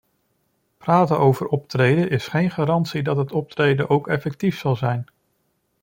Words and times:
Praten 0.77 1.19
over 1.19 1.47
optreden 1.47 2.09
is 2.09 2.27
geen 2.27 2.51
garantie 2.51 3.03
dat 3.03 3.17
het 3.17 3.31
optreden 3.31 3.89
ook 3.89 4.07
effectief 4.07 4.57
zal 4.57 4.75
zijn. 4.75 5.05